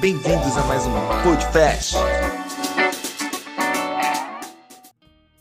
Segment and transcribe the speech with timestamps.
[0.00, 0.90] Bem-vindos a mais um
[1.22, 1.94] Podcast.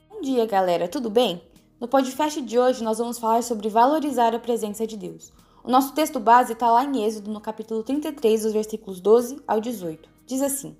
[0.08, 1.42] Bom dia, galera, tudo bem?
[1.81, 5.34] No podcast de hoje nós vamos falar sobre valorizar a presença de Deus.
[5.63, 9.60] O nosso texto base está lá em Êxodo, no capítulo 33, dos versículos 12 ao
[9.60, 10.08] 18.
[10.28, 10.78] Diz assim: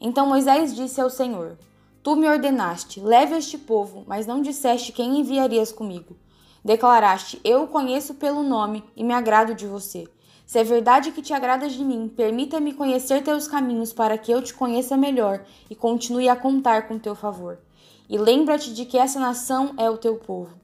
[0.00, 1.58] Então Moisés disse ao Senhor:
[2.04, 6.16] Tu me ordenaste, leve este povo, mas não disseste quem enviarias comigo.
[6.64, 10.06] Declaraste: Eu o conheço pelo nome e me agrado de você.
[10.46, 14.42] Se é verdade que te agradas de mim, permita-me conhecer teus caminhos para que eu
[14.42, 17.58] te conheça melhor e continue a contar com teu favor.
[18.08, 20.54] E lembra-te de que essa nação é o teu povo.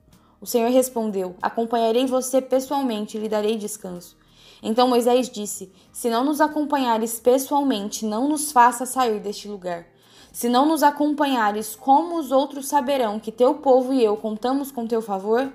[0.40, 4.18] O Senhor respondeu: Acompanharei você pessoalmente e lhe darei descanso.
[4.62, 9.86] Então Moisés disse: Se não nos acompanhares pessoalmente, não nos faça sair deste lugar.
[10.30, 14.86] Se não nos acompanhares, como os outros saberão que teu povo e eu contamos com
[14.86, 15.50] teu favor?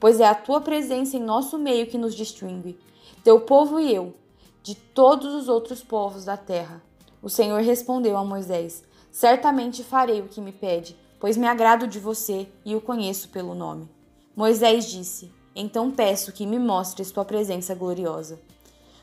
[0.00, 2.78] pois é a tua presença em nosso meio que nos distingue,
[3.20, 4.14] teu povo e eu,
[4.62, 6.82] de todos os outros povos da terra.
[7.22, 11.98] O Senhor respondeu a Moisés: Certamente farei o que me pede, pois me agrado de
[11.98, 13.88] você e o conheço pelo nome.
[14.34, 18.40] Moisés disse: Então peço que me mostres tua presença gloriosa.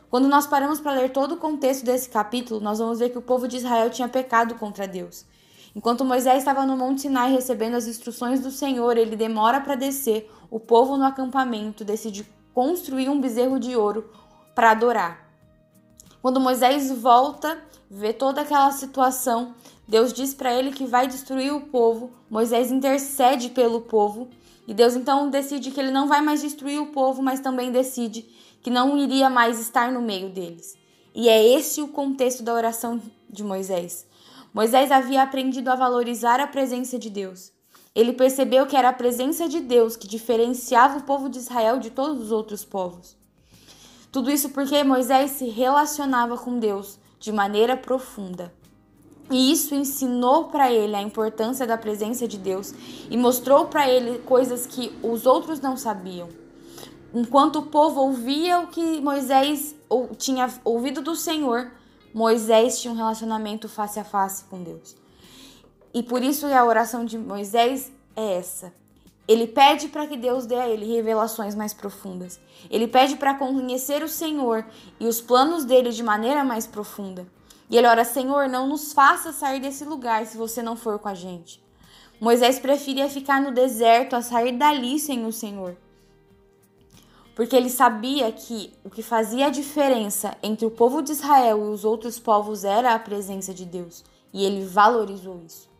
[0.09, 3.21] Quando nós paramos para ler todo o contexto desse capítulo, nós vamos ver que o
[3.21, 5.25] povo de Israel tinha pecado contra Deus.
[5.75, 10.31] Enquanto Moisés estava no Monte Sinai recebendo as instruções do Senhor, ele demora para descer.
[10.49, 12.23] O povo no acampamento decide
[12.57, 14.09] construir um bezerro de ouro
[14.55, 15.29] para adorar.
[16.23, 17.55] Quando Moisés volta,
[17.87, 19.53] vê toda aquela situação,
[19.87, 22.09] Deus diz para ele que vai destruir o povo.
[22.27, 24.27] Moisés intercede pelo povo
[24.67, 28.23] e Deus então decide que ele não vai mais destruir o povo, mas também decide
[28.63, 30.75] que não iria mais estar no meio deles.
[31.13, 34.07] E é esse o contexto da oração de Moisés.
[34.51, 37.55] Moisés havia aprendido a valorizar a presença de Deus.
[37.97, 41.89] Ele percebeu que era a presença de Deus que diferenciava o povo de Israel de
[41.89, 43.17] todos os outros povos.
[44.11, 48.53] Tudo isso porque Moisés se relacionava com Deus de maneira profunda.
[49.31, 52.71] E isso ensinou para ele a importância da presença de Deus
[53.09, 56.29] e mostrou para ele coisas que os outros não sabiam.
[57.11, 59.75] Enquanto o povo ouvia o que Moisés
[60.19, 61.71] tinha ouvido do Senhor,
[62.13, 64.95] Moisés tinha um relacionamento face a face com Deus.
[65.97, 68.71] E por isso a oração de Moisés é essa.
[69.27, 72.39] Ele pede para que Deus dê a ele revelações mais profundas.
[72.69, 74.63] Ele pede para conhecer o Senhor
[74.99, 77.25] e os planos dele de maneira mais profunda.
[77.67, 81.07] E ele ora: Senhor, não nos faça sair desse lugar se você não for com
[81.09, 81.59] a gente.
[82.21, 85.75] Moisés preferia ficar no deserto a sair dali sem o Senhor
[87.33, 91.69] porque ele sabia que o que fazia a diferença entre o povo de Israel e
[91.69, 94.03] os outros povos era a presença de Deus,
[94.33, 95.76] e ele valorizou isso.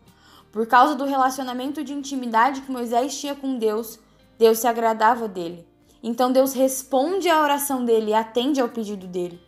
[0.57, 3.99] Por causa do relacionamento de intimidade que Moisés tinha com Deus,
[4.39, 5.67] Deus se agradava dele.
[6.01, 9.39] Então Deus responde à oração dele e atende ao pedido dele.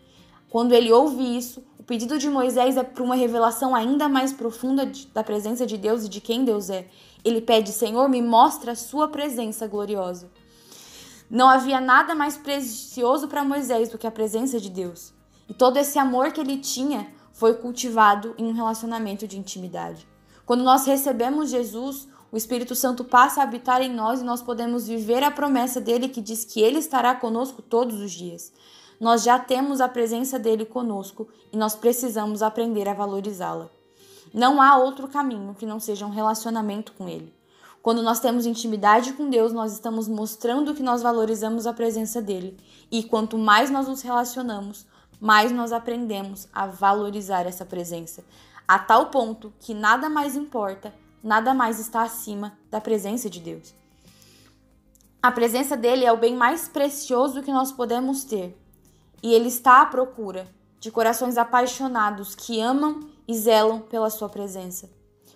[0.52, 4.88] Quando ele ouve isso, o pedido de Moisés é para uma revelação ainda mais profunda
[5.12, 6.88] da presença de Deus e de quem Deus é.
[7.26, 10.30] Ele pede: Senhor, me mostra a sua presença gloriosa.
[11.28, 15.12] Não havia nada mais precioso para Moisés do que a presença de Deus.
[15.50, 20.08] E todo esse amor que ele tinha foi cultivado em um relacionamento de intimidade.
[20.50, 24.88] Quando nós recebemos Jesus, o Espírito Santo passa a habitar em nós e nós podemos
[24.88, 28.52] viver a promessa dele que diz que ele estará conosco todos os dias.
[29.00, 33.70] Nós já temos a presença dele conosco e nós precisamos aprender a valorizá-la.
[34.34, 37.32] Não há outro caminho que não seja um relacionamento com ele.
[37.84, 42.58] Quando nós temos intimidade com Deus, nós estamos mostrando que nós valorizamos a presença dele.
[42.92, 44.88] E quanto mais nós nos relacionamos,
[45.22, 48.24] mais nós aprendemos a valorizar essa presença,
[48.70, 50.94] a tal ponto que nada mais importa,
[51.24, 53.74] nada mais está acima da presença de Deus.
[55.24, 58.56] A presença dele é o bem mais precioso que nós podemos ter,
[59.24, 60.48] e ele está à procura
[60.80, 64.88] de corações apaixonados que amam e zelam pela sua presença.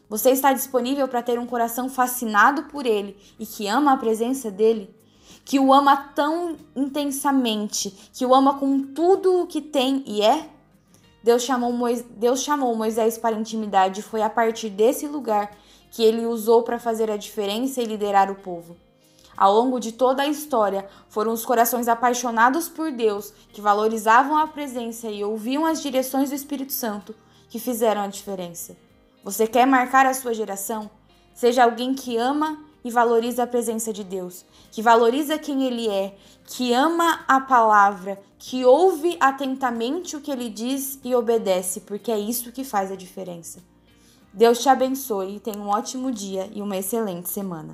[0.08, 4.52] Você está disponível para ter um coração fascinado por Ele e que ama a presença
[4.52, 4.96] dele?
[5.44, 10.53] Que o ama tão intensamente, que o ama com tudo o que tem e é?
[11.24, 15.56] Deus chamou, Moisés, Deus chamou Moisés para intimidade e foi a partir desse lugar
[15.90, 18.76] que ele usou para fazer a diferença e liderar o povo.
[19.36, 24.48] Ao longo de toda a história, foram os corações apaixonados por Deus, que valorizavam a
[24.48, 27.16] presença e ouviam as direções do Espírito Santo,
[27.50, 28.76] que fizeram a diferença.
[29.24, 30.90] Você quer marcar a sua geração?
[31.34, 36.16] Seja alguém que ama e valoriza a presença de Deus, que valoriza quem Ele é,
[36.46, 42.20] que ama a palavra, que ouve atentamente o que Ele diz e obedece, porque é
[42.20, 43.60] isso que faz a diferença.
[44.34, 47.62] Deus te abençoe, tenha um ótimo dia e uma excelente semana.